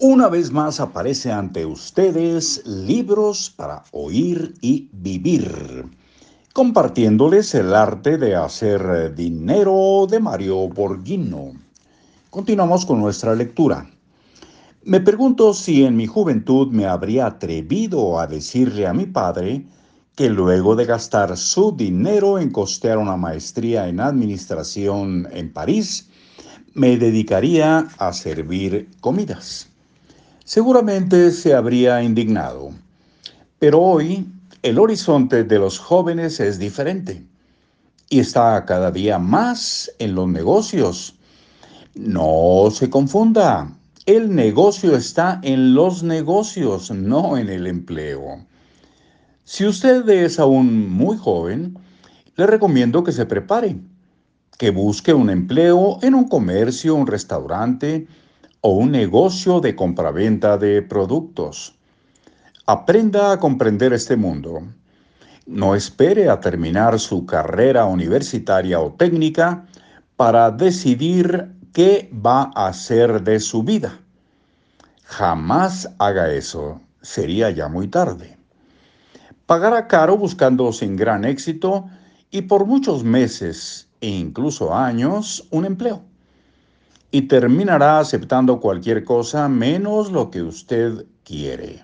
Una 0.00 0.28
vez 0.28 0.52
más 0.52 0.78
aparece 0.78 1.32
ante 1.32 1.66
ustedes 1.66 2.64
libros 2.64 3.50
para 3.50 3.82
oír 3.90 4.54
y 4.60 4.88
vivir, 4.92 5.86
compartiéndoles 6.52 7.52
el 7.56 7.74
arte 7.74 8.16
de 8.16 8.36
hacer 8.36 9.12
dinero 9.16 10.06
de 10.08 10.20
Mario 10.20 10.68
Borghino. 10.68 11.50
Continuamos 12.30 12.86
con 12.86 13.00
nuestra 13.00 13.34
lectura. 13.34 13.90
Me 14.84 15.00
pregunto 15.00 15.52
si 15.52 15.82
en 15.82 15.96
mi 15.96 16.06
juventud 16.06 16.68
me 16.68 16.86
habría 16.86 17.26
atrevido 17.26 18.20
a 18.20 18.28
decirle 18.28 18.86
a 18.86 18.94
mi 18.94 19.06
padre 19.06 19.66
que 20.14 20.30
luego 20.30 20.76
de 20.76 20.84
gastar 20.84 21.36
su 21.36 21.72
dinero 21.72 22.38
en 22.38 22.52
costear 22.52 22.98
una 22.98 23.16
maestría 23.16 23.88
en 23.88 23.98
administración 23.98 25.26
en 25.32 25.52
París, 25.52 26.08
me 26.74 26.96
dedicaría 26.96 27.88
a 27.98 28.12
servir 28.12 28.88
comidas 29.00 29.67
seguramente 30.48 31.30
se 31.30 31.52
habría 31.52 32.02
indignado. 32.02 32.70
Pero 33.58 33.82
hoy 33.82 34.26
el 34.62 34.78
horizonte 34.78 35.44
de 35.44 35.58
los 35.58 35.78
jóvenes 35.78 36.40
es 36.40 36.58
diferente 36.58 37.22
y 38.08 38.20
está 38.20 38.64
cada 38.64 38.90
día 38.90 39.18
más 39.18 39.92
en 39.98 40.14
los 40.14 40.26
negocios. 40.26 41.14
No 41.94 42.70
se 42.72 42.88
confunda, 42.88 43.70
el 44.06 44.34
negocio 44.34 44.96
está 44.96 45.38
en 45.42 45.74
los 45.74 46.02
negocios, 46.02 46.90
no 46.92 47.36
en 47.36 47.50
el 47.50 47.66
empleo. 47.66 48.42
Si 49.44 49.66
usted 49.66 50.08
es 50.08 50.38
aún 50.38 50.88
muy 50.88 51.18
joven, 51.18 51.78
le 52.36 52.46
recomiendo 52.46 53.04
que 53.04 53.12
se 53.12 53.26
prepare, 53.26 53.76
que 54.56 54.70
busque 54.70 55.12
un 55.12 55.28
empleo 55.28 55.98
en 56.00 56.14
un 56.14 56.26
comercio, 56.26 56.94
un 56.94 57.06
restaurante, 57.06 58.08
o 58.60 58.70
un 58.70 58.90
negocio 58.90 59.60
de 59.60 59.76
compraventa 59.76 60.58
de 60.58 60.82
productos. 60.82 61.74
Aprenda 62.66 63.32
a 63.32 63.38
comprender 63.38 63.92
este 63.92 64.16
mundo. 64.16 64.62
No 65.46 65.74
espere 65.74 66.28
a 66.28 66.40
terminar 66.40 66.98
su 66.98 67.24
carrera 67.24 67.86
universitaria 67.86 68.80
o 68.80 68.92
técnica 68.92 69.64
para 70.16 70.50
decidir 70.50 71.54
qué 71.72 72.10
va 72.12 72.50
a 72.54 72.68
hacer 72.68 73.22
de 73.22 73.40
su 73.40 73.62
vida. 73.62 73.98
Jamás 75.04 75.88
haga 75.98 76.32
eso, 76.32 76.80
sería 77.00 77.50
ya 77.50 77.68
muy 77.68 77.88
tarde. 77.88 78.36
Pagará 79.46 79.86
caro 79.86 80.18
buscando 80.18 80.72
sin 80.72 80.96
gran 80.96 81.24
éxito 81.24 81.86
y 82.30 82.42
por 82.42 82.66
muchos 82.66 83.04
meses 83.04 83.88
e 84.00 84.08
incluso 84.08 84.74
años 84.74 85.46
un 85.50 85.64
empleo 85.64 86.07
y 87.10 87.22
terminará 87.22 88.00
aceptando 88.00 88.60
cualquier 88.60 89.04
cosa 89.04 89.48
menos 89.48 90.12
lo 90.12 90.30
que 90.30 90.42
usted 90.42 91.06
quiere. 91.24 91.82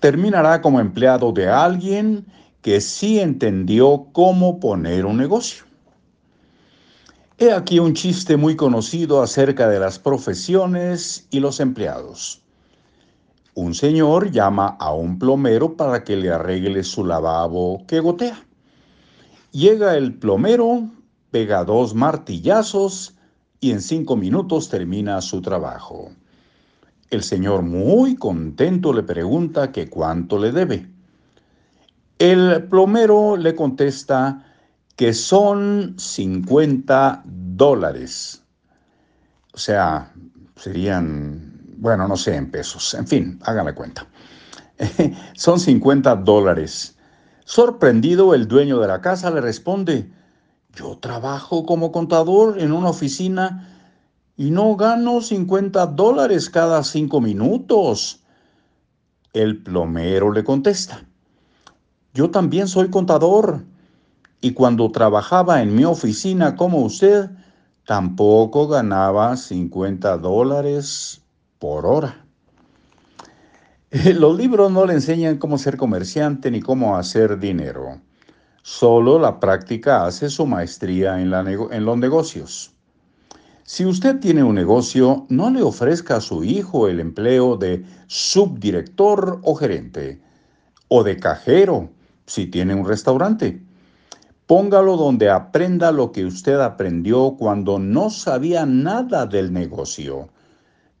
Terminará 0.00 0.62
como 0.62 0.80
empleado 0.80 1.32
de 1.32 1.48
alguien 1.48 2.26
que 2.62 2.80
sí 2.80 3.20
entendió 3.20 4.06
cómo 4.12 4.58
poner 4.58 5.04
un 5.04 5.18
negocio. 5.18 5.64
He 7.38 7.52
aquí 7.52 7.78
un 7.78 7.92
chiste 7.92 8.36
muy 8.36 8.56
conocido 8.56 9.22
acerca 9.22 9.68
de 9.68 9.78
las 9.78 9.98
profesiones 9.98 11.26
y 11.30 11.40
los 11.40 11.60
empleados. 11.60 12.42
Un 13.54 13.74
señor 13.74 14.30
llama 14.30 14.76
a 14.80 14.92
un 14.92 15.18
plomero 15.18 15.76
para 15.76 16.02
que 16.02 16.16
le 16.16 16.30
arregle 16.30 16.82
su 16.82 17.04
lavabo 17.04 17.84
que 17.86 18.00
gotea. 18.00 18.38
Llega 19.52 19.96
el 19.96 20.14
plomero, 20.14 20.88
pega 21.30 21.64
dos 21.64 21.94
martillazos 21.94 23.15
y 23.60 23.70
en 23.70 23.80
cinco 23.80 24.16
minutos 24.16 24.68
termina 24.68 25.20
su 25.20 25.40
trabajo. 25.40 26.10
El 27.10 27.22
señor 27.22 27.62
muy 27.62 28.16
contento 28.16 28.92
le 28.92 29.02
pregunta 29.02 29.72
que 29.72 29.88
cuánto 29.88 30.38
le 30.38 30.52
debe. 30.52 30.88
El 32.18 32.64
plomero 32.64 33.36
le 33.36 33.54
contesta 33.54 34.44
que 34.96 35.12
son 35.12 35.94
50 35.98 37.22
dólares. 37.24 38.42
O 39.52 39.58
sea, 39.58 40.12
serían, 40.56 41.52
bueno, 41.76 42.08
no 42.08 42.16
sé, 42.16 42.34
en 42.34 42.50
pesos. 42.50 42.94
En 42.94 43.06
fin, 43.06 43.38
háganle 43.42 43.74
cuenta. 43.74 44.06
son 45.34 45.60
50 45.60 46.16
dólares. 46.16 46.96
Sorprendido, 47.44 48.34
el 48.34 48.48
dueño 48.48 48.78
de 48.80 48.88
la 48.88 49.00
casa 49.00 49.30
le 49.30 49.40
responde, 49.40 50.10
yo 50.76 50.98
trabajo 50.98 51.64
como 51.64 51.90
contador 51.90 52.60
en 52.60 52.70
una 52.70 52.90
oficina 52.90 53.66
y 54.36 54.50
no 54.50 54.76
gano 54.76 55.22
50 55.22 55.86
dólares 55.86 56.50
cada 56.50 56.84
cinco 56.84 57.20
minutos. 57.20 58.22
El 59.32 59.62
plomero 59.62 60.30
le 60.32 60.44
contesta, 60.44 61.04
yo 62.12 62.30
también 62.30 62.68
soy 62.68 62.90
contador 62.90 63.64
y 64.40 64.52
cuando 64.52 64.90
trabajaba 64.92 65.62
en 65.62 65.74
mi 65.74 65.84
oficina 65.84 66.56
como 66.56 66.80
usted, 66.80 67.30
tampoco 67.86 68.68
ganaba 68.68 69.36
50 69.36 70.18
dólares 70.18 71.22
por 71.58 71.86
hora. 71.86 72.24
Los 73.90 74.36
libros 74.36 74.70
no 74.70 74.84
le 74.84 74.94
enseñan 74.94 75.38
cómo 75.38 75.56
ser 75.56 75.78
comerciante 75.78 76.50
ni 76.50 76.60
cómo 76.60 76.96
hacer 76.96 77.38
dinero. 77.38 78.00
Solo 78.68 79.20
la 79.20 79.38
práctica 79.38 80.06
hace 80.06 80.28
su 80.28 80.44
maestría 80.44 81.20
en, 81.20 81.30
los 81.30 81.98
negocios. 81.98 82.72
Si 83.62 83.86
usted 83.86 84.18
tiene 84.18 84.42
un 84.42 84.56
negocio, 84.56 85.24
no 85.28 85.50
le 85.50 85.62
ofrezca 85.62 86.16
a 86.16 86.20
su 86.20 86.42
hijo 86.42 86.88
el 86.88 86.98
empleo 86.98 87.56
de 87.56 87.84
subdirector 88.08 89.38
o 89.44 89.54
gerente, 89.54 90.20
o 90.88 91.04
de 91.04 91.16
cajero, 91.16 91.90
si 92.26 92.46
tiene 92.46 92.74
un 92.74 92.84
restaurante. 92.88 93.62
Póngalo 94.48 94.96
donde 94.96 95.30
aprenda 95.30 95.92
lo 95.92 96.10
que 96.10 96.24
usted 96.24 96.58
aprendió 96.58 97.36
cuando 97.38 97.78
no 97.78 98.10
sabía 98.10 98.66
nada 98.66 99.26
del 99.26 99.52
negocio. 99.52 100.28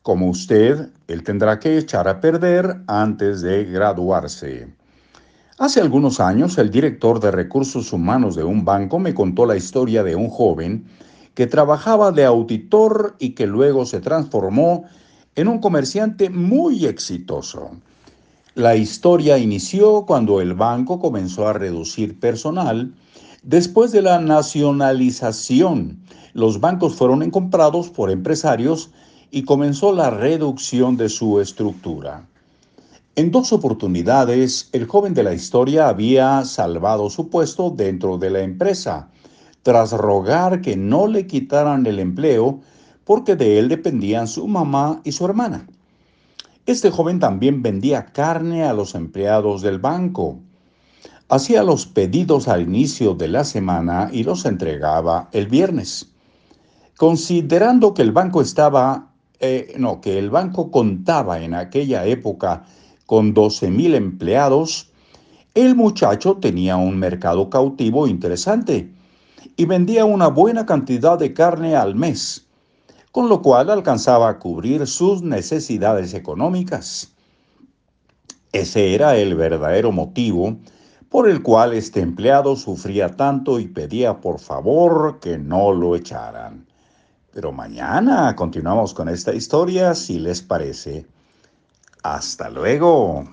Como 0.00 0.30
usted, 0.30 0.88
él 1.08 1.22
tendrá 1.24 1.58
que 1.58 1.76
echar 1.76 2.08
a 2.08 2.22
perder 2.22 2.80
antes 2.86 3.42
de 3.42 3.66
graduarse. 3.66 4.79
Hace 5.60 5.82
algunos 5.82 6.20
años, 6.20 6.56
el 6.56 6.70
director 6.70 7.20
de 7.20 7.30
recursos 7.30 7.92
humanos 7.92 8.34
de 8.34 8.42
un 8.42 8.64
banco 8.64 8.98
me 8.98 9.12
contó 9.12 9.44
la 9.44 9.58
historia 9.58 10.02
de 10.02 10.16
un 10.16 10.30
joven 10.30 10.86
que 11.34 11.46
trabajaba 11.46 12.12
de 12.12 12.24
auditor 12.24 13.14
y 13.18 13.32
que 13.32 13.46
luego 13.46 13.84
se 13.84 14.00
transformó 14.00 14.84
en 15.34 15.48
un 15.48 15.58
comerciante 15.58 16.30
muy 16.30 16.86
exitoso. 16.86 17.72
La 18.54 18.74
historia 18.74 19.36
inició 19.36 20.06
cuando 20.06 20.40
el 20.40 20.54
banco 20.54 20.98
comenzó 20.98 21.46
a 21.46 21.52
reducir 21.52 22.18
personal. 22.18 22.94
Después 23.42 23.92
de 23.92 24.00
la 24.00 24.18
nacionalización, 24.18 25.98
los 26.32 26.58
bancos 26.60 26.94
fueron 26.94 27.30
comprados 27.30 27.90
por 27.90 28.10
empresarios 28.10 28.92
y 29.30 29.42
comenzó 29.42 29.92
la 29.92 30.08
reducción 30.08 30.96
de 30.96 31.10
su 31.10 31.38
estructura. 31.38 32.24
En 33.20 33.30
dos 33.30 33.52
oportunidades, 33.52 34.70
el 34.72 34.86
joven 34.86 35.12
de 35.12 35.22
la 35.22 35.34
historia 35.34 35.90
había 35.90 36.42
salvado 36.46 37.10
su 37.10 37.28
puesto 37.28 37.68
dentro 37.68 38.16
de 38.16 38.30
la 38.30 38.40
empresa, 38.40 39.10
tras 39.62 39.92
rogar 39.92 40.62
que 40.62 40.74
no 40.74 41.06
le 41.06 41.26
quitaran 41.26 41.84
el 41.84 41.98
empleo 41.98 42.60
porque 43.04 43.36
de 43.36 43.58
él 43.58 43.68
dependían 43.68 44.26
su 44.26 44.48
mamá 44.48 45.02
y 45.04 45.12
su 45.12 45.26
hermana. 45.26 45.66
Este 46.64 46.90
joven 46.90 47.20
también 47.20 47.60
vendía 47.60 48.06
carne 48.06 48.64
a 48.64 48.72
los 48.72 48.94
empleados 48.94 49.60
del 49.60 49.78
banco. 49.78 50.38
Hacía 51.28 51.62
los 51.62 51.84
pedidos 51.84 52.48
al 52.48 52.62
inicio 52.62 53.12
de 53.12 53.28
la 53.28 53.44
semana 53.44 54.08
y 54.10 54.24
los 54.24 54.46
entregaba 54.46 55.28
el 55.32 55.46
viernes. 55.46 56.10
Considerando 56.96 57.92
que 57.92 58.00
el 58.00 58.12
banco 58.12 58.40
estaba, 58.40 59.12
eh, 59.40 59.74
no, 59.76 60.00
que 60.00 60.18
el 60.18 60.30
banco 60.30 60.70
contaba 60.70 61.42
en 61.42 61.52
aquella 61.52 62.06
época 62.06 62.64
con 63.10 63.34
12.000 63.34 63.96
empleados, 63.96 64.88
el 65.54 65.74
muchacho 65.74 66.36
tenía 66.36 66.76
un 66.76 66.96
mercado 66.96 67.50
cautivo 67.50 68.06
interesante 68.06 68.88
y 69.56 69.64
vendía 69.64 70.04
una 70.04 70.28
buena 70.28 70.64
cantidad 70.64 71.18
de 71.18 71.34
carne 71.34 71.74
al 71.74 71.96
mes, 71.96 72.46
con 73.10 73.28
lo 73.28 73.42
cual 73.42 73.68
alcanzaba 73.68 74.28
a 74.28 74.38
cubrir 74.38 74.86
sus 74.86 75.22
necesidades 75.22 76.14
económicas. 76.14 77.10
Ese 78.52 78.94
era 78.94 79.16
el 79.16 79.34
verdadero 79.34 79.90
motivo 79.90 80.58
por 81.08 81.28
el 81.28 81.42
cual 81.42 81.72
este 81.72 81.98
empleado 81.98 82.54
sufría 82.54 83.16
tanto 83.16 83.58
y 83.58 83.66
pedía 83.66 84.20
por 84.20 84.38
favor 84.38 85.18
que 85.18 85.36
no 85.36 85.72
lo 85.72 85.96
echaran. 85.96 86.64
Pero 87.32 87.50
mañana 87.50 88.36
continuamos 88.36 88.94
con 88.94 89.08
esta 89.08 89.34
historia 89.34 89.96
si 89.96 90.20
les 90.20 90.42
parece. 90.42 91.06
Hasta 92.02 92.50
luego. 92.50 93.24